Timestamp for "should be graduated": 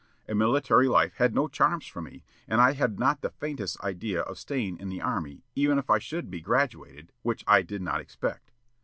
5.99-7.11